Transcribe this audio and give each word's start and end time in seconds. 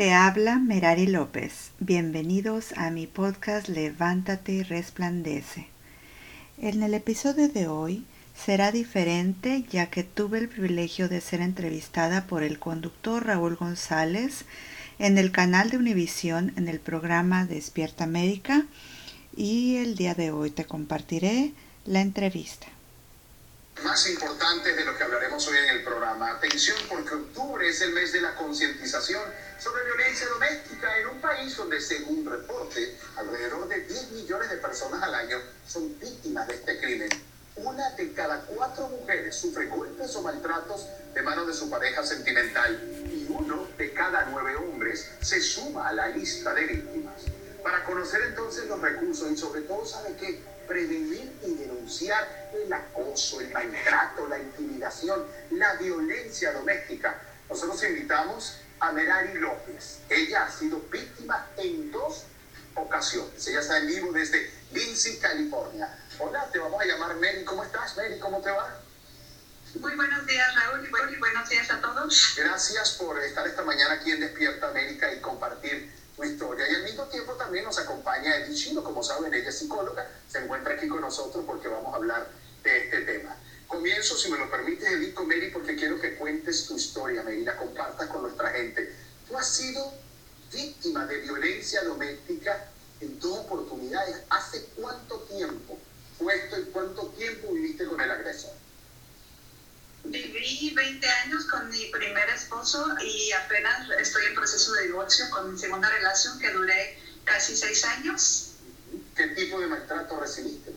Te 0.00 0.14
habla 0.14 0.58
Merari 0.58 1.06
López. 1.06 1.72
Bienvenidos 1.78 2.72
a 2.78 2.90
mi 2.90 3.06
podcast 3.06 3.68
Levántate 3.68 4.52
y 4.52 4.62
Resplandece. 4.62 5.66
En 6.56 6.82
el 6.82 6.94
episodio 6.94 7.50
de 7.50 7.68
hoy 7.68 8.06
será 8.34 8.72
diferente 8.72 9.62
ya 9.70 9.90
que 9.90 10.02
tuve 10.02 10.38
el 10.38 10.48
privilegio 10.48 11.10
de 11.10 11.20
ser 11.20 11.42
entrevistada 11.42 12.26
por 12.26 12.42
el 12.42 12.58
conductor 12.58 13.26
Raúl 13.26 13.56
González 13.56 14.46
en 14.98 15.18
el 15.18 15.32
canal 15.32 15.68
de 15.68 15.76
Univisión 15.76 16.54
en 16.56 16.68
el 16.68 16.80
programa 16.80 17.44
Despierta 17.44 18.04
América 18.04 18.64
y 19.36 19.76
el 19.76 19.96
día 19.96 20.14
de 20.14 20.30
hoy 20.30 20.50
te 20.50 20.64
compartiré 20.64 21.52
la 21.84 22.00
entrevista 22.00 22.68
más 23.84 24.08
importantes 24.08 24.76
de 24.76 24.84
lo 24.84 24.96
que 24.96 25.04
hablaremos 25.04 25.46
hoy 25.48 25.56
en 25.56 25.76
el 25.76 25.84
programa. 25.84 26.32
Atención 26.32 26.76
porque 26.88 27.14
octubre 27.14 27.68
es 27.68 27.80
el 27.80 27.92
mes 27.92 28.12
de 28.12 28.20
la 28.20 28.34
concientización 28.34 29.22
sobre 29.58 29.84
violencia 29.84 30.26
doméstica 30.28 30.98
en 30.98 31.08
un 31.08 31.20
país 31.20 31.56
donde, 31.56 31.80
según 31.80 32.24
reporte, 32.28 32.96
alrededor 33.16 33.68
de 33.68 33.80
10 33.80 34.10
millones 34.12 34.50
de 34.50 34.56
personas 34.56 35.02
al 35.02 35.14
año 35.14 35.38
son 35.66 35.98
víctimas 35.98 36.46
de 36.48 36.54
este 36.54 36.78
crimen. 36.80 37.08
Una 37.56 37.90
de 37.90 38.12
cada 38.12 38.40
cuatro 38.42 38.88
mujeres 38.88 39.36
sufre 39.36 39.66
golpes 39.66 40.14
o 40.16 40.22
maltratos 40.22 40.86
de 41.14 41.22
manos 41.22 41.46
de 41.46 41.54
su 41.54 41.68
pareja 41.68 42.04
sentimental 42.04 42.80
y 43.06 43.26
uno 43.28 43.66
de 43.76 43.92
cada 43.92 44.26
nueve 44.30 44.56
hombres 44.56 45.10
se 45.20 45.40
suma 45.40 45.88
a 45.88 45.92
la 45.92 46.08
lista 46.08 46.54
de 46.54 46.66
víctimas. 46.66 47.22
Para 47.62 47.84
conocer 47.84 48.22
entonces 48.22 48.66
los 48.66 48.80
recursos 48.80 49.30
y 49.30 49.36
sobre 49.36 49.62
todo, 49.62 49.84
¿sabe 49.84 50.16
qué? 50.18 50.40
Prevenir 50.70 51.32
y 51.44 51.54
denunciar 51.54 52.52
el 52.54 52.72
acoso, 52.72 53.40
el 53.40 53.50
maltrato, 53.50 54.28
la 54.28 54.38
intimidación, 54.38 55.26
la 55.50 55.74
violencia 55.74 56.52
doméstica. 56.52 57.20
Nosotros 57.48 57.82
invitamos 57.82 58.54
a 58.78 58.92
Merari 58.92 59.34
López. 59.34 59.98
Ella 60.08 60.44
ha 60.44 60.50
sido 60.52 60.78
víctima 60.82 61.44
en 61.56 61.90
dos 61.90 62.22
ocasiones. 62.76 63.44
Ella 63.48 63.58
está 63.58 63.78
en 63.78 63.88
vivo 63.88 64.12
desde 64.12 64.48
Lindsay, 64.70 65.18
California. 65.18 65.92
Hola, 66.20 66.48
te 66.52 66.60
vamos 66.60 66.80
a 66.80 66.84
llamar 66.84 67.16
Mary. 67.16 67.44
¿Cómo 67.44 67.64
estás, 67.64 67.96
Mary? 67.96 68.20
¿Cómo 68.20 68.40
te 68.40 68.52
va? 68.52 68.80
Muy 69.74 69.96
buenos 69.96 70.24
días, 70.24 70.54
Raúl, 70.54 70.86
y 70.86 71.18
buenos 71.18 71.48
días 71.48 71.68
a 71.68 71.80
todos. 71.80 72.34
Gracias 72.36 72.92
por 72.92 73.18
estar 73.18 73.44
esta 73.44 73.62
mañana 73.62 73.94
aquí 73.94 74.12
en 74.12 74.20
Despierta 74.20 74.68
América 74.68 75.12
y 75.12 75.20
compartir 75.20 75.92
historia. 76.26 76.66
Y 76.70 76.74
al 76.74 76.84
mismo 76.84 77.04
tiempo 77.04 77.32
también 77.34 77.64
nos 77.64 77.78
acompaña 77.78 78.36
Edith 78.36 78.56
Chino, 78.56 78.82
como 78.82 79.02
saben, 79.02 79.32
ella 79.32 79.48
es 79.48 79.58
psicóloga, 79.58 80.08
se 80.28 80.38
encuentra 80.38 80.74
aquí 80.74 80.88
con 80.88 81.00
nosotros 81.00 81.44
porque 81.46 81.68
vamos 81.68 81.92
a 81.92 81.96
hablar 81.96 82.28
de 82.62 82.84
este 82.84 83.00
tema. 83.02 83.36
Comienzo, 83.66 84.16
si 84.16 84.30
me 84.30 84.38
lo 84.38 84.50
permites, 84.50 84.90
Edith, 84.90 85.14
con 85.14 85.28
Mary, 85.28 85.50
porque 85.52 85.76
quiero 85.76 86.00
que 86.00 86.16
cuentes 86.16 86.66
tu 86.66 86.76
historia, 86.76 87.22
Mary, 87.22 87.44
la 87.44 87.56
compartas 87.56 88.08
con 88.08 88.22
nuestra 88.22 88.50
gente. 88.50 88.92
Tú 89.28 89.38
has 89.38 89.48
sido 89.48 89.92
víctima 90.52 91.06
de 91.06 91.20
violencia 91.20 91.82
doméstica 91.84 92.68
en 93.00 93.18
dos 93.20 93.38
oportunidades. 93.38 94.16
¿Hace 94.28 94.64
cuánto 94.76 95.20
tiempo 95.20 95.78
fue 96.18 96.34
esto 96.36 96.58
y 96.58 96.64
cuánto 96.64 97.06
tiempo 97.16 97.52
viviste 97.52 97.86
con 97.86 98.00
el 98.00 98.10
agresor? 98.10 98.59
Viví 100.04 100.72
20 100.74 101.08
años 101.08 101.44
con 101.44 101.68
mi 101.68 101.86
primer 101.86 102.28
esposo 102.30 102.96
y 103.04 103.32
apenas 103.32 103.88
estoy 103.98 104.26
en 104.26 104.34
proceso 104.34 104.72
de 104.72 104.86
divorcio 104.86 105.28
con 105.30 105.52
mi 105.52 105.58
segunda 105.58 105.90
relación 105.90 106.38
que 106.38 106.50
duré 106.50 106.98
casi 107.24 107.54
seis 107.54 107.84
años. 107.84 108.52
¿Qué 109.14 109.28
tipo 109.28 109.60
de 109.60 109.66
maltrato 109.66 110.18
recibiste? 110.18 110.70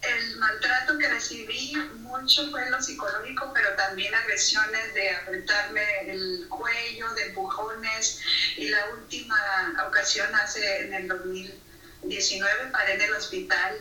El 0.00 0.36
maltrato 0.38 0.96
que 0.96 1.08
recibí 1.08 1.76
mucho 1.98 2.50
fue 2.50 2.70
lo 2.70 2.80
psicológico, 2.80 3.52
pero 3.52 3.76
también 3.76 4.14
agresiones 4.14 4.94
de 4.94 5.10
apretarme 5.10 6.10
el 6.10 6.46
cuello, 6.48 7.12
de 7.12 7.26
empujones. 7.26 8.18
Y 8.56 8.68
la 8.70 8.88
última 8.94 9.84
ocasión 9.86 10.34
hace 10.34 10.86
en 10.86 10.94
el 10.94 11.08
2019 11.08 12.70
paré 12.72 12.94
en 12.94 13.02
el 13.02 13.12
hospital 13.12 13.78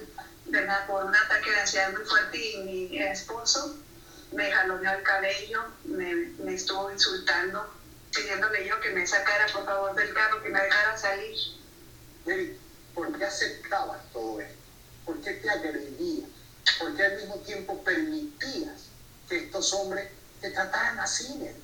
¿verdad? 0.48 0.88
por 0.88 1.06
un 1.06 1.16
ataque 1.16 1.52
de 1.52 1.60
ansiedad 1.62 1.92
muy 1.94 2.04
fuerte 2.04 2.38
y 2.38 2.58
mi 2.90 3.00
esposo 3.02 3.78
me 4.32 4.52
jaloneó 4.52 4.92
el 4.94 5.04
cabello, 5.04 5.64
me, 5.86 6.14
me 6.40 6.54
estuvo 6.54 6.92
insultando, 6.92 7.74
pidiéndole 8.14 8.68
yo 8.68 8.80
que 8.80 8.92
me 8.92 9.06
sacara 9.06 9.48
por 9.48 9.66
favor 9.66 9.96
del 9.96 10.14
carro, 10.14 10.44
que 10.44 10.50
me 10.50 10.62
dejara 10.62 10.98
salir. 10.98 11.60
¿por 12.94 13.18
qué 13.18 13.26
aceptabas 13.26 14.02
todo 14.12 14.42
esto? 14.42 14.60
¿Por 15.06 15.22
qué 15.22 15.34
te 15.34 15.50
agredías? 15.50 16.30
¿Por 16.78 16.96
qué 16.96 17.04
al 17.04 17.16
mismo 17.16 17.36
tiempo 17.40 17.84
permitías 17.84 18.90
que 19.28 19.46
estos 19.46 19.74
hombres 19.74 20.10
te 20.42 20.52
trataran 20.52 21.00
así, 21.00 21.34
Mary? 21.40 21.56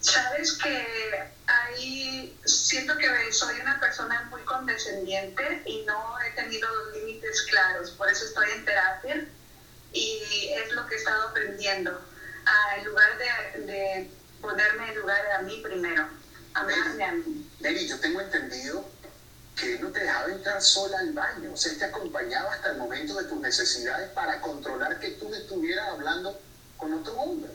Sabes 0.00 0.52
que 0.52 0.86
ahí 1.46 2.38
siento 2.44 2.96
que 2.96 3.32
soy 3.32 3.60
una 3.60 3.80
persona 3.80 4.22
muy 4.30 4.42
condescendiente 4.42 5.62
y 5.66 5.82
no 5.82 6.20
he 6.20 6.30
tenido 6.30 6.68
los 6.72 6.96
límites 6.96 7.42
claros, 7.42 7.90
por 7.92 8.08
eso 8.08 8.24
estoy 8.24 8.50
en 8.52 8.64
terapia 8.64 9.26
y 9.92 10.48
es 10.50 10.70
lo 10.72 10.86
que 10.86 10.94
he 10.94 10.95
estado 11.06 11.28
aprendiendo. 11.28 12.00
En 12.76 12.84
lugar 12.84 13.18
de, 13.18 13.60
de, 13.60 14.10
ponerme 14.40 14.88
en 14.88 14.98
lugar 14.98 15.20
a 15.38 15.42
mí 15.42 15.60
primero, 15.62 16.08
amarme 16.54 17.04
a 17.04 17.12
mí. 17.12 17.50
Mary, 17.60 17.88
yo 17.88 17.98
tengo 18.00 18.20
entendido 18.20 18.88
que 19.56 19.78
no 19.78 19.90
te 19.90 20.00
dejaba 20.00 20.30
entrar 20.30 20.60
sola 20.60 20.98
al 20.98 21.12
baño, 21.12 21.52
o 21.52 21.56
sea, 21.56 21.76
te 21.78 21.84
acompañaba 21.84 22.52
hasta 22.52 22.72
el 22.72 22.78
momento 22.78 23.14
de 23.14 23.24
tus 23.24 23.40
necesidades 23.40 24.10
para 24.10 24.40
controlar 24.40 25.00
que 25.00 25.12
tú 25.12 25.32
estuvieras 25.34 25.88
hablando 25.88 26.38
con 26.76 26.92
otro 26.92 27.14
hombre. 27.14 27.50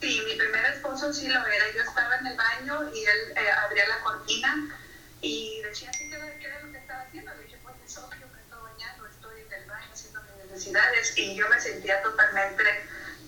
Sí, 0.00 0.20
mi 0.26 0.34
primer 0.34 0.64
esposo 0.66 1.12
sí 1.12 1.28
lo 1.28 1.46
era. 1.46 1.64
Yo 1.74 1.82
estaba 1.82 2.16
en 2.16 2.26
el 2.26 2.36
baño 2.36 2.94
y 2.94 3.04
él 3.04 3.32
eh, 3.36 3.50
abría 3.64 3.88
la 3.88 4.00
cortina 4.00 4.76
y 5.22 5.62
decía, 5.62 5.90
¿qué, 5.92 6.10
¿qué 6.10 6.46
era 6.46 6.62
lo 6.62 6.72
que 6.72 6.78
estaba 6.78 7.02
haciendo? 7.02 7.34
Le 7.34 7.44
dije, 7.44 7.58
pues 7.62 7.76
es 7.86 7.96
obvio 7.98 8.26
que 8.32 8.40
estoy 8.40 8.60
bañando, 8.62 9.06
estoy 9.06 9.40
en 9.40 9.52
el 9.52 9.66
baño 9.66 9.88
haciendo 9.92 10.20
mis 10.22 10.45
necesidades 10.56 11.12
y 11.16 11.34
yo 11.34 11.48
me 11.48 11.60
sentía 11.60 12.02
totalmente 12.02 12.64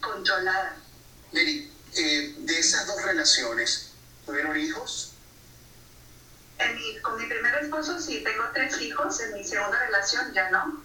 controlada. 0.00 0.76
Mary, 1.32 1.70
eh, 1.96 2.34
de 2.38 2.58
esas 2.58 2.86
dos 2.86 3.02
relaciones, 3.02 3.92
¿tuvieron 4.24 4.58
hijos? 4.58 5.12
En 6.58 6.74
mi, 6.74 6.98
con 7.00 7.20
mi 7.20 7.26
primer 7.26 7.54
esposo 7.62 8.00
sí, 8.00 8.22
tengo 8.24 8.44
tres 8.52 8.80
hijos, 8.80 9.20
en 9.20 9.34
mi 9.34 9.44
segunda 9.44 9.78
relación 9.78 10.32
ya 10.32 10.50
no. 10.50 10.82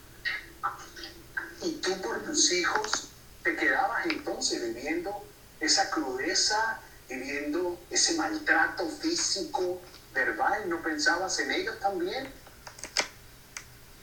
¿Y 1.61 1.71
tú 1.75 1.99
por 2.01 2.23
tus 2.23 2.51
hijos 2.51 3.09
te 3.43 3.55
quedabas 3.55 4.05
entonces 4.05 4.61
viviendo 4.61 5.25
esa 5.59 5.89
crudeza, 5.89 6.81
viviendo 7.09 7.79
ese 7.89 8.15
maltrato 8.15 8.87
físico, 8.89 9.81
verbal? 10.13 10.69
¿No 10.69 10.83
pensabas 10.83 11.39
en 11.39 11.51
ellos 11.51 11.79
también? 11.79 12.31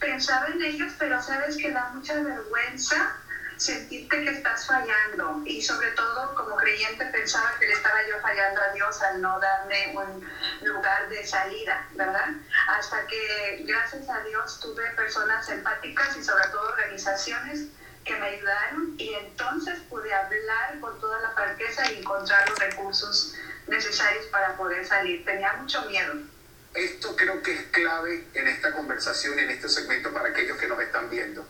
Pensaba 0.00 0.46
en 0.48 0.62
ellos, 0.62 0.92
pero 0.98 1.22
sabes 1.22 1.56
que 1.56 1.70
da 1.70 1.90
mucha 1.94 2.14
vergüenza 2.14 3.16
sentirte 3.60 4.24
que 4.24 4.30
estás 4.30 4.66
fallando 4.66 5.42
y 5.44 5.60
sobre 5.60 5.90
todo 5.90 6.34
como 6.34 6.56
creyente 6.56 7.04
pensaba 7.06 7.52
que 7.58 7.66
le 7.66 7.74
estaba 7.74 7.98
yo 8.08 8.18
fallando 8.22 8.58
a 8.62 8.72
Dios 8.72 9.02
al 9.02 9.20
no 9.20 9.38
darme 9.38 9.94
un 9.94 10.26
lugar 10.66 11.10
de 11.10 11.26
salida, 11.26 11.86
¿verdad? 11.94 12.30
Hasta 12.68 13.06
que 13.06 13.62
gracias 13.66 14.08
a 14.08 14.20
Dios 14.20 14.60
tuve 14.60 14.82
personas 14.92 15.46
empáticas 15.50 16.16
y 16.16 16.24
sobre 16.24 16.48
todo 16.48 16.70
organizaciones 16.70 17.66
que 18.06 18.16
me 18.16 18.28
ayudaron 18.28 18.94
y 18.96 19.12
entonces 19.12 19.78
pude 19.90 20.12
hablar 20.14 20.80
con 20.80 20.98
toda 20.98 21.20
la 21.20 21.30
franqueza 21.32 21.92
y 21.92 21.98
encontrar 21.98 22.48
los 22.48 22.58
recursos 22.58 23.34
necesarios 23.66 24.24
para 24.26 24.56
poder 24.56 24.86
salir. 24.86 25.22
Tenía 25.26 25.52
mucho 25.54 25.82
miedo. 25.82 26.14
Esto 26.74 27.16
creo 27.16 27.42
que 27.42 27.52
es 27.52 27.62
clave 27.68 28.28
en 28.34 28.48
esta 28.48 28.72
conversación, 28.72 29.38
en 29.38 29.50
este 29.50 29.68
segmento 29.68 30.12
para 30.12 30.28
aquellos 30.28 30.56
que 30.56 30.68
nos 30.68 30.80
están 30.80 31.10
viendo. 31.10 31.46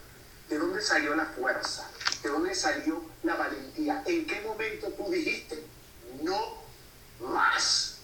¿De 0.48 0.58
dónde 0.58 0.80
salió 0.80 1.14
la 1.14 1.26
fuerza? 1.26 1.88
¿De 2.22 2.28
dónde 2.28 2.54
salió 2.54 3.04
la 3.22 3.36
valentía? 3.36 4.02
¿En 4.06 4.26
qué 4.26 4.40
momento 4.40 4.88
tú 4.92 5.10
dijiste 5.10 5.62
no 6.22 6.64
más? 7.20 7.98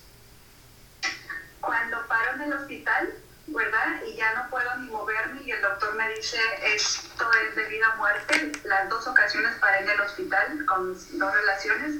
Cuando 1.60 2.06
paro 2.06 2.34
en 2.34 2.42
el 2.42 2.52
hospital, 2.52 3.14
¿verdad? 3.46 4.02
Y 4.06 4.16
ya 4.16 4.34
no 4.34 4.50
puedo 4.50 4.76
ni 4.76 4.90
moverme 4.90 5.42
y 5.42 5.50
el 5.50 5.62
doctor 5.62 5.94
me 5.94 6.08
dice 6.14 6.38
esto 6.62 7.30
es 7.48 7.56
de 7.56 7.64
vida 7.68 7.86
o 7.94 7.96
muerte. 7.96 8.52
Las 8.64 8.88
dos 8.88 9.06
ocasiones 9.06 9.56
paré 9.58 9.84
en 9.84 9.90
el 9.90 10.00
hospital 10.00 10.66
con 10.66 10.94
dos 11.18 11.34
relaciones 11.34 11.96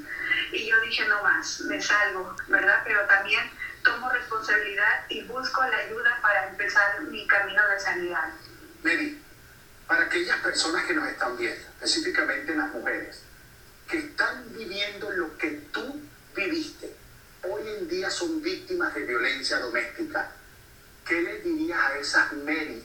y 0.52 0.66
yo 0.68 0.80
dije 0.82 1.06
no 1.08 1.22
más, 1.22 1.60
me 1.62 1.80
salgo, 1.80 2.36
¿verdad? 2.48 2.82
Pero 2.84 3.00
también 3.06 3.50
tomo 3.86 4.10
responsabilidad 4.10 5.06
y 5.08 5.22
busco 5.22 5.62
la 5.62 5.76
ayuda 5.78 6.18
para 6.20 6.48
empezar 6.48 7.00
mi 7.02 7.26
camino 7.26 7.62
de 7.68 7.80
sanidad. 7.80 8.28
Mary, 8.82 9.22
para 9.86 10.04
aquellas 10.04 10.38
personas 10.40 10.84
que 10.84 10.94
nos 10.94 11.08
están 11.08 11.36
viendo, 11.36 11.60
específicamente 11.60 12.54
las 12.54 12.70
mujeres, 12.70 13.22
que 13.88 13.98
están 13.98 14.52
viviendo 14.52 15.10
lo 15.10 15.38
que 15.38 15.50
tú 15.72 16.02
viviste, 16.34 16.94
hoy 17.44 17.62
en 17.78 17.88
día 17.88 18.10
son 18.10 18.42
víctimas 18.42 18.92
de 18.94 19.04
violencia 19.04 19.58
doméstica, 19.60 20.32
¿qué 21.06 21.20
les 21.20 21.44
dirías 21.44 21.78
a 21.78 21.98
esas 21.98 22.32
Mary 22.32 22.84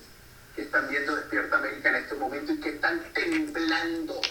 que 0.55 0.61
están 0.61 0.87
viendo 0.87 1.15
Despierta 1.15 1.57
América 1.57 1.89
en 1.89 1.95
este 1.95 2.15
momento 2.15 2.53
y 2.53 2.59
que 2.59 2.69
están 2.69 3.01
temblando 3.13 4.21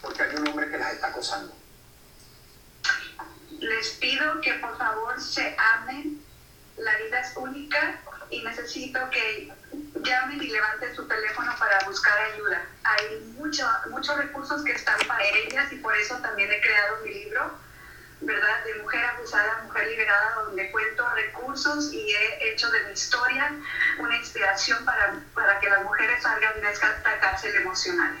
porque 0.00 0.22
hay 0.22 0.36
un 0.36 0.48
hombre 0.48 0.70
que 0.70 0.78
las 0.78 0.94
está 0.94 1.08
acosando? 1.08 1.62
les 3.62 3.90
pido 3.90 4.40
que 4.40 4.54
por 4.54 4.76
favor 4.76 5.20
se 5.20 5.54
es 7.22 7.36
única 7.36 8.00
y 8.30 8.42
necesito 8.42 8.98
que 9.10 9.52
llamen 10.04 10.42
y 10.42 10.48
levanten 10.48 10.94
su 10.94 11.06
teléfono 11.06 11.54
para 11.58 11.84
buscar 11.84 12.18
ayuda. 12.32 12.66
Hay 12.84 13.20
mucho, 13.36 13.68
muchos 13.90 14.16
recursos 14.16 14.64
que 14.64 14.72
están 14.72 14.98
para 15.06 15.24
ellas 15.24 15.72
y 15.72 15.76
por 15.76 15.96
eso 15.96 16.16
también 16.18 16.50
he 16.50 16.60
creado 16.60 16.98
mi 17.04 17.14
libro, 17.14 17.58
¿verdad? 18.20 18.64
De 18.64 18.74
mujer 18.76 19.04
abusada, 19.04 19.62
mujer 19.64 19.86
liberada, 19.88 20.34
donde 20.44 20.70
cuento 20.70 21.08
recursos 21.14 21.92
y 21.92 22.10
he 22.10 22.52
hecho 22.52 22.70
de 22.70 22.84
mi 22.84 22.92
historia 22.92 23.52
una 23.98 24.16
inspiración 24.16 24.84
para, 24.84 25.20
para 25.34 25.60
que 25.60 25.68
las 25.68 25.82
mujeres 25.84 26.22
salgan 26.22 26.60
de 26.60 26.72
esta 26.72 27.20
cárcel 27.20 27.54
emocional. 27.56 28.18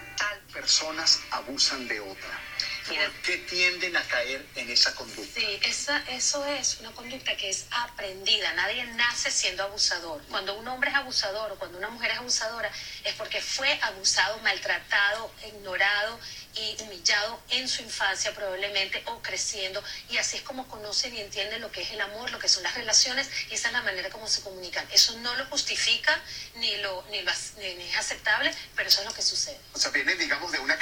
Personas 0.52 1.20
abusan 1.30 1.88
de 1.88 2.00
otra 2.00 2.51
¿Por 2.86 3.12
qué 3.22 3.38
tienden 3.38 3.96
a 3.96 4.02
caer 4.02 4.44
en 4.56 4.70
esa 4.70 4.94
conducta? 4.94 5.40
Sí, 5.40 5.60
esa, 5.62 5.98
eso 6.10 6.44
es 6.46 6.78
una 6.80 6.90
conducta 6.92 7.36
que 7.36 7.48
es 7.48 7.66
aprendida. 7.70 8.52
Nadie 8.54 8.84
nace 8.94 9.30
siendo 9.30 9.62
abusador. 9.62 10.22
Cuando 10.28 10.54
un 10.54 10.66
hombre 10.66 10.90
es 10.90 10.96
abusador 10.96 11.52
o 11.52 11.58
cuando 11.58 11.78
una 11.78 11.88
mujer 11.88 12.10
es 12.12 12.18
abusadora 12.18 12.70
es 13.04 13.14
porque 13.14 13.40
fue 13.40 13.78
abusado, 13.82 14.38
maltratado, 14.38 15.32
ignorado 15.46 16.18
y 16.54 16.82
humillado 16.82 17.40
en 17.50 17.68
su 17.68 17.82
infancia 17.82 18.34
probablemente 18.34 19.02
o 19.06 19.22
creciendo 19.22 19.82
y 20.10 20.18
así 20.18 20.36
es 20.36 20.42
como 20.42 20.68
conocen 20.68 21.14
y 21.14 21.20
entienden 21.20 21.60
lo 21.60 21.70
que 21.70 21.82
es 21.82 21.90
el 21.92 22.00
amor, 22.00 22.30
lo 22.30 22.38
que 22.38 22.48
son 22.48 22.62
las 22.62 22.74
relaciones 22.74 23.28
y 23.50 23.54
esa 23.54 23.68
es 23.68 23.72
la 23.72 23.82
manera 23.82 24.10
como 24.10 24.28
se 24.28 24.42
comunican. 24.42 24.86
Eso 24.92 25.16
no 25.20 25.34
lo 25.36 25.46
justifica 25.46 26.20
ni, 26.56 26.76
lo, 26.78 27.04
ni, 27.10 27.18
es 27.18 27.96
aceptable, 27.96 28.52
pero 28.76 28.88
eso 28.88 29.00
es 29.00 29.06
lo 29.06 29.14
que 29.14 29.22
sucede. 29.22 29.58
O 29.72 29.78
sea, 29.78 29.90
viene 29.90 30.14
digamos 30.14 30.52
de 30.52 30.58
una 30.58 30.78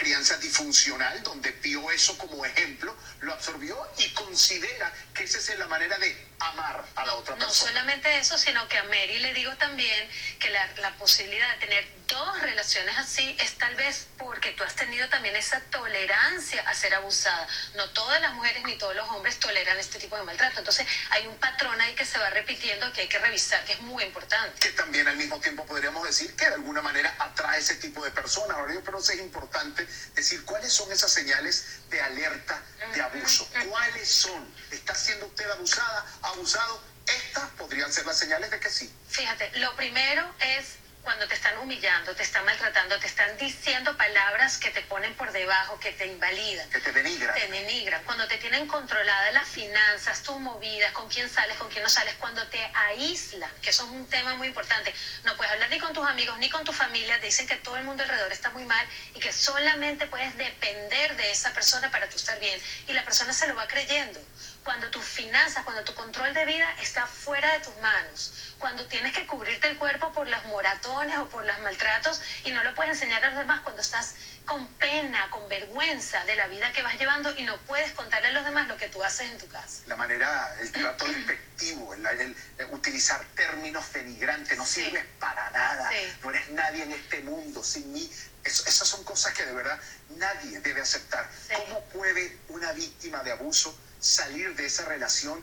disfuncional 0.60 1.22
donde 1.22 1.50
vio 1.62 1.90
eso 1.90 2.16
como 2.18 2.44
ejemplo, 2.44 2.94
lo 3.20 3.32
absorbió 3.32 3.76
y 3.98 4.10
considera 4.10 4.92
que 5.14 5.24
esa 5.24 5.38
es 5.38 5.58
la 5.58 5.66
manera 5.66 5.98
de 5.98 6.29
amar 6.40 6.84
a 6.94 7.06
la 7.06 7.14
otra 7.14 7.36
persona. 7.36 7.46
No 7.46 7.52
solamente 7.54 8.18
eso, 8.18 8.38
sino 8.38 8.66
que 8.68 8.78
a 8.78 8.84
Mary 8.84 9.18
le 9.18 9.34
digo 9.34 9.54
también 9.56 10.08
que 10.38 10.50
la, 10.50 10.66
la 10.78 10.92
posibilidad 10.96 11.52
de 11.54 11.66
tener 11.66 12.00
dos 12.10 12.40
relaciones 12.40 12.96
así 12.98 13.36
es 13.38 13.56
tal 13.56 13.74
vez 13.76 14.08
porque 14.18 14.50
tú 14.52 14.64
has 14.64 14.74
tenido 14.74 15.08
también 15.08 15.36
esa 15.36 15.60
tolerancia 15.70 16.62
a 16.68 16.74
ser 16.74 16.94
abusada. 16.94 17.46
No 17.76 17.88
todas 17.90 18.20
las 18.20 18.34
mujeres 18.34 18.64
ni 18.64 18.76
todos 18.76 18.94
los 18.96 19.08
hombres 19.10 19.38
toleran 19.38 19.78
este 19.78 19.98
tipo 19.98 20.16
de 20.16 20.24
maltrato. 20.24 20.58
Entonces 20.58 20.86
hay 21.10 21.26
un 21.26 21.36
patrón 21.36 21.80
ahí 21.80 21.94
que 21.94 22.04
se 22.04 22.18
va 22.18 22.28
repitiendo 22.30 22.92
que 22.92 23.02
hay 23.02 23.08
que 23.08 23.18
revisar, 23.18 23.64
que 23.64 23.74
es 23.74 23.80
muy 23.82 24.02
importante. 24.04 24.58
Que 24.60 24.70
también 24.70 25.06
al 25.08 25.16
mismo 25.16 25.38
tiempo 25.40 25.64
podríamos 25.64 26.04
decir 26.04 26.34
que 26.34 26.46
de 26.46 26.54
alguna 26.54 26.82
manera 26.82 27.14
atrae 27.18 27.60
ese 27.60 27.76
tipo 27.76 28.04
de 28.04 28.10
personas. 28.10 28.56
Ahora 28.56 28.74
yo 28.74 28.82
creo 28.82 28.98
que 28.98 29.12
es 29.12 29.20
importante 29.20 29.86
decir 30.14 30.44
cuáles 30.44 30.72
son 30.72 30.90
esas 30.92 31.12
señales 31.12 31.80
de 31.88 32.00
alerta 32.00 32.60
de 32.94 33.02
abuso. 33.02 33.48
¿Cuáles 33.68 34.10
son? 34.10 34.54
¿Está 34.70 34.94
siendo 34.94 35.26
usted 35.26 35.48
abusada, 35.50 36.06
abusado? 36.30 36.80
Estas 37.06 37.50
podrían 37.50 37.92
ser 37.92 38.06
las 38.06 38.18
señales 38.18 38.50
de 38.50 38.60
que 38.60 38.70
sí. 38.70 38.92
Fíjate, 39.08 39.50
lo 39.58 39.74
primero 39.76 40.24
es 40.40 40.76
cuando 41.02 41.26
te 41.26 41.34
están 41.34 41.56
humillando, 41.58 42.14
te 42.14 42.22
están 42.22 42.44
maltratando, 42.44 42.98
te 42.98 43.06
están 43.06 43.36
diciendo 43.38 43.96
palabras 43.96 44.58
que 44.58 44.70
te 44.70 44.82
ponen 44.82 45.14
por 45.14 45.32
debajo, 45.32 45.78
que 45.80 45.92
te 45.92 46.06
invalidan. 46.06 46.68
Que 46.70 46.80
te 46.80 46.92
denigran. 46.92 47.34
Te 47.34 47.48
denigran. 47.48 48.04
Cuando 48.04 48.28
te 48.28 48.36
tienen 48.36 48.66
controlada 48.66 49.32
las 49.32 49.48
finanzas, 49.48 50.22
tus 50.22 50.38
movidas, 50.38 50.92
con 50.92 51.08
quién 51.08 51.28
sales, 51.30 51.56
con 51.56 51.68
quién 51.70 51.82
no 51.82 51.88
sales, 51.88 52.14
cuando 52.18 52.46
te 52.48 52.60
aíslan, 52.74 53.50
que 53.62 53.70
eso 53.70 53.84
es 53.84 53.90
un 53.90 54.06
tema 54.08 54.34
muy 54.34 54.48
importante. 54.48 54.94
No 55.24 55.36
puedes 55.36 55.52
hablar 55.52 55.70
ni 55.70 55.78
con 55.78 55.92
tus 55.94 56.06
amigos 56.06 56.38
ni 56.38 56.50
con 56.50 56.64
tu 56.64 56.72
familia, 56.72 57.18
te 57.18 57.26
dicen 57.26 57.46
que 57.46 57.56
todo 57.56 57.76
el 57.76 57.84
mundo 57.84 58.02
alrededor 58.02 58.32
está 58.32 58.50
muy 58.50 58.64
mal 58.64 58.86
y 59.14 59.20
que 59.20 59.32
solamente 59.32 60.06
puedes 60.06 60.36
depender 60.36 61.16
de 61.16 61.30
esa 61.30 61.52
persona 61.52 61.90
para 61.90 62.08
tú 62.08 62.16
estar 62.16 62.38
bien. 62.40 62.60
Y 62.88 62.92
la 62.92 63.04
persona 63.04 63.32
se 63.32 63.46
lo 63.48 63.54
va 63.54 63.66
creyendo 63.66 64.20
cuando 64.64 64.90
tus 64.90 65.04
finanzas, 65.04 65.64
cuando 65.64 65.82
tu 65.84 65.94
control 65.94 66.34
de 66.34 66.44
vida 66.44 66.68
está 66.80 67.06
fuera 67.06 67.52
de 67.52 67.60
tus 67.60 67.76
manos, 67.78 68.54
cuando 68.58 68.86
tienes 68.86 69.12
que 69.12 69.26
cubrirte 69.26 69.68
el 69.68 69.78
cuerpo 69.78 70.12
por 70.12 70.26
las 70.28 70.44
moratones 70.46 71.18
o 71.18 71.28
por 71.28 71.44
los 71.44 71.58
maltratos 71.60 72.20
y 72.44 72.50
no 72.50 72.62
lo 72.62 72.74
puedes 72.74 72.92
enseñar 72.92 73.24
a 73.24 73.28
los 73.28 73.38
demás, 73.38 73.60
cuando 73.60 73.80
estás 73.80 74.14
con 74.44 74.66
pena, 74.74 75.30
con 75.30 75.48
vergüenza 75.48 76.24
de 76.24 76.36
la 76.36 76.46
vida 76.48 76.72
que 76.72 76.82
vas 76.82 76.98
llevando 76.98 77.34
y 77.36 77.44
no 77.44 77.56
puedes 77.62 77.92
contarle 77.92 78.28
a 78.28 78.32
los 78.32 78.44
demás 78.44 78.68
lo 78.68 78.76
que 78.76 78.88
tú 78.88 79.02
haces 79.02 79.30
en 79.30 79.38
tu 79.38 79.48
casa. 79.48 79.82
La 79.86 79.96
manera, 79.96 80.54
el 80.60 80.72
trato 80.72 81.06
despectivo, 81.06 81.94
el, 81.94 82.36
utilizar 82.70 83.24
términos 83.34 83.92
denigrantes, 83.92 84.58
no 84.58 84.66
sirves 84.66 85.04
para 85.18 85.50
nada, 85.50 85.90
no 86.22 86.30
eres 86.30 86.50
nadie 86.50 86.82
en 86.82 86.92
este 86.92 87.20
mundo, 87.20 87.62
sin 87.62 87.92
mí. 87.92 88.10
esas 88.44 88.88
son 88.88 89.04
cosas 89.04 89.32
que 89.34 89.46
de 89.46 89.52
verdad 89.52 89.78
nadie 90.16 90.60
debe 90.60 90.80
aceptar. 90.80 91.28
¿Cómo 91.54 91.84
puede 91.86 92.38
una 92.48 92.72
víctima 92.72 93.22
de 93.22 93.32
abuso 93.32 93.78
salir 94.00 94.54
de 94.56 94.66
esa 94.66 94.86
relación 94.86 95.42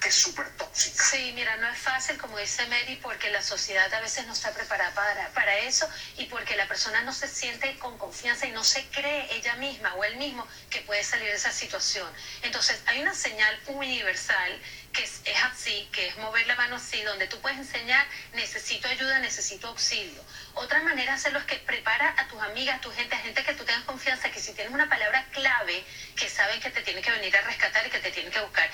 que 0.00 0.08
es 0.08 0.14
súper 0.14 0.48
tóxica. 0.56 1.02
Sí, 1.04 1.32
mira, 1.34 1.56
no 1.56 1.68
es 1.68 1.78
fácil, 1.78 2.16
como 2.18 2.38
dice 2.38 2.66
Mary, 2.66 2.98
porque 3.02 3.30
la 3.30 3.42
sociedad 3.42 3.92
a 3.92 4.00
veces 4.00 4.26
no 4.26 4.32
está 4.32 4.52
preparada 4.52 4.92
para, 4.94 5.28
para 5.30 5.56
eso 5.58 5.88
y 6.16 6.26
porque 6.26 6.56
la 6.56 6.66
persona 6.66 7.02
no 7.02 7.12
se 7.12 7.28
siente 7.28 7.78
con 7.78 7.96
confianza 7.98 8.46
y 8.46 8.52
no 8.52 8.64
se 8.64 8.84
cree 8.88 9.28
ella 9.34 9.54
misma 9.56 9.94
o 9.94 10.04
él 10.04 10.16
mismo 10.16 10.46
que 10.70 10.80
puede 10.80 11.04
salir 11.04 11.28
de 11.28 11.36
esa 11.36 11.52
situación. 11.52 12.08
Entonces, 12.42 12.80
hay 12.86 13.00
una 13.00 13.14
señal 13.14 13.58
universal 13.66 14.60
que 14.92 15.04
es, 15.04 15.22
es, 15.24 15.42
así, 15.44 15.88
que 15.92 16.08
es 16.08 16.16
mover 16.18 16.46
la 16.46 16.54
mano 16.56 16.76
así, 16.76 17.02
donde 17.02 17.26
tú 17.26 17.40
puedes 17.40 17.58
enseñar, 17.58 18.06
necesito 18.34 18.88
ayuda, 18.88 19.18
necesito 19.20 19.68
auxilio. 19.68 20.22
Otra 20.54 20.82
manera 20.82 21.12
de 21.12 21.18
hacerlo 21.18 21.38
es 21.38 21.46
que 21.46 21.56
prepara 21.56 22.14
a 22.18 22.28
tus 22.28 22.40
amigas, 22.42 22.76
a 22.76 22.80
tu 22.80 22.92
gente, 22.92 23.14
a 23.14 23.18
gente 23.18 23.42
que 23.42 23.54
tú 23.54 23.64
tengas 23.64 23.84
confianza, 23.84 24.30
que 24.30 24.40
si 24.40 24.52
tienes 24.52 24.72
una 24.72 24.88
palabra 24.88 25.26
clave, 25.32 25.84
que 26.14 26.28
saben 26.28 26.60
que 26.60 26.70
te 26.70 26.82
tiene 26.82 27.00
que 27.00 27.10
venir 27.10 27.34
a 27.36 27.40
rescatar 27.42 27.86
y 27.86 27.90
que 27.90 28.00
te 28.00 28.10
tiene 28.10 28.30
que 28.30 28.40
buscar, 28.40 28.68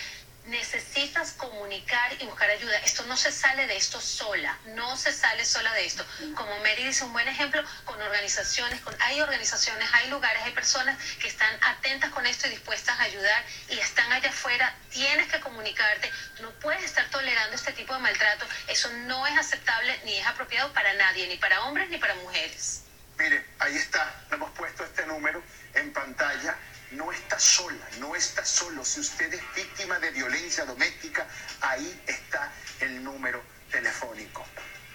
necesitas 0.49 1.33
comunicar 1.33 2.13
y 2.21 2.25
buscar 2.25 2.48
Esto 2.85 3.05
no 3.07 3.17
se 3.17 3.31
sale 3.31 3.67
de 3.67 3.77
esto 3.77 4.01
sola, 4.01 4.59
no 4.67 4.97
se 4.97 5.13
sale 5.13 5.45
sola 5.45 5.73
de 5.75 5.87
esto. 5.87 6.05
Como 6.35 6.59
Mary 6.59 6.85
dice, 6.85 7.05
un 7.05 7.13
buen 7.13 7.29
ejemplo 7.29 7.63
con 7.85 8.01
organizaciones, 8.01 8.81
con, 8.81 8.95
hay 9.01 9.21
organizaciones, 9.21 9.89
hay 9.93 10.11
lugares, 10.11 10.43
hay 10.43 10.53
personas 10.53 10.99
que 11.21 11.29
están 11.29 11.53
atentas 11.63 12.11
con 12.11 12.27
esto 12.27 12.47
y 12.47 12.51
dispuestas 12.51 12.99
a 12.99 13.03
ayudar 13.03 13.45
y 13.69 13.79
están 13.79 14.13
allá 14.13 14.31
afuera. 14.31 14.75
Tienes 14.91 15.31
que 15.31 15.41
comunicarte, 15.41 16.11
no 16.41 16.51
puedes 16.61 16.83
estar 16.83 17.09
tolerando 17.11 17.55
este 17.55 17.73
tipo 17.73 17.95
de 17.95 18.01
maltrato. 18.01 18.47
Eso 18.67 18.91
no 19.07 19.27
es 19.27 19.39
aceptable 19.39 20.01
ni 20.05 20.17
es 20.17 20.27
apropiado 20.27 20.73
para 20.73 20.93
nadie, 20.95 21.29
ni 21.29 21.37
para 21.37 21.63
hombres 21.65 21.89
ni 21.91 21.99
para 21.99 22.15
mujeres. 22.17 22.83
Mire, 23.19 23.45
ahí 23.59 23.77
está, 23.77 24.15
hemos 24.31 24.51
puesto 24.53 24.85
este 24.85 25.05
número 25.07 25.43
en 25.75 25.93
pantalla 25.93 26.57
no 26.93 27.13
está 27.13 27.39
sola, 27.39 27.89
no 27.99 28.15
está 28.15 28.45
solo. 28.45 28.85
Si 28.85 29.01
usted 29.01 29.33
es 29.33 29.43
víctima 29.55 29.99
de 29.99 30.11
violencia 30.11 30.65
doméstica, 30.65 31.27
ahí 31.61 32.03
está 32.07 32.53
el 32.81 33.03
número 33.03 33.43
telefónico. 33.71 34.45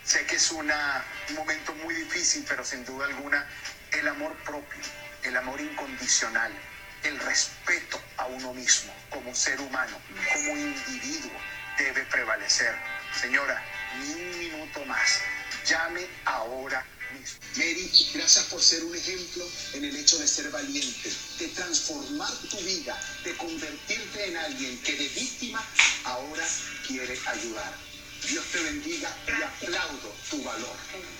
Sé 0.03 0.25
que 0.25 0.35
es 0.35 0.51
un 0.51 0.71
momento 1.35 1.73
muy 1.75 1.93
difícil, 1.95 2.45
pero 2.47 2.65
sin 2.65 2.83
duda 2.85 3.05
alguna 3.05 3.47
el 3.91 4.07
amor 4.07 4.35
propio, 4.43 4.81
el 5.23 5.37
amor 5.37 5.61
incondicional, 5.61 6.51
el 7.03 7.19
respeto 7.19 8.01
a 8.17 8.25
uno 8.25 8.53
mismo 8.53 8.93
como 9.09 9.33
ser 9.35 9.59
humano, 9.61 9.97
como 10.33 10.57
individuo, 10.57 11.31
debe 11.77 12.03
prevalecer. 12.05 12.75
Señora, 13.19 13.61
ni 13.99 14.13
un 14.13 14.39
minuto 14.39 14.85
más. 14.85 15.21
Llame 15.65 16.07
ahora 16.25 16.85
Mary, 17.55 17.91
gracias 18.13 18.45
por 18.45 18.61
ser 18.61 18.83
un 18.83 18.95
ejemplo 18.95 19.47
en 19.73 19.85
el 19.85 19.95
hecho 19.95 20.17
de 20.17 20.27
ser 20.27 20.49
valiente, 20.49 21.11
de 21.37 21.47
transformar 21.49 22.33
tu 22.49 22.57
vida, 22.61 22.99
de 23.23 23.35
convertirte 23.37 24.25
en 24.25 24.37
alguien 24.37 24.77
que 24.79 24.95
de 24.95 25.07
víctima 25.09 25.63
ahora 26.03 26.47
quiere 26.87 27.19
ayudar. 27.27 27.73
Dios 28.27 28.45
te 28.51 28.59
bendiga 28.59 29.15
y 29.27 29.65
aplaudo 29.65 30.15
tu 30.29 30.41
valor. 30.43 30.75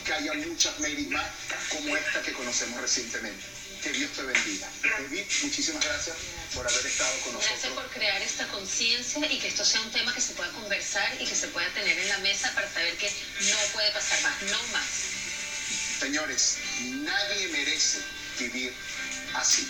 Que 0.06 0.14
haya 0.14 0.34
muchas 0.34 0.80
Mary 0.80 1.06
más 1.08 1.28
como 1.70 1.96
esta 1.96 2.22
que 2.22 2.34
conocemos 2.34 2.82
recientemente. 2.82 3.44
Que 3.84 3.92
Dios 3.92 4.12
te 4.14 4.24
bendiga. 4.24 4.70
Edith, 5.00 5.30
muchísimas 5.44 5.84
gracias 5.84 6.16
por 6.54 6.66
haber 6.66 6.86
estado 6.86 7.20
con 7.20 7.34
nosotros. 7.34 7.60
Gracias 7.60 7.74
por 7.74 7.90
crear 7.92 8.22
esta 8.22 8.48
conciencia 8.48 9.32
y 9.32 9.40
que 9.40 9.50
esto 9.50 9.66
sea 9.66 9.82
un 9.82 9.92
tema 9.92 10.16
que 10.16 10.22
se 10.22 10.34
pueda 10.34 10.52
conversar 10.52 11.22
y 11.22 11.26
que 11.26 11.36
se 11.36 11.48
pueda 11.50 11.68
tener 11.74 11.98
en 12.00 12.08
la 12.08 12.18
mesa 12.20 12.54
para 12.56 12.72
saber 12.72 12.96
que 12.98 13.12
no 13.42 13.58
puede 13.74 13.92
pasar 13.92 14.22
más, 14.22 14.42
no 14.44 14.64
más. 14.72 14.86
Señores, 16.04 16.58
nadie 17.06 17.48
merece 17.48 18.00
vivir 18.38 18.74
así. 19.36 19.66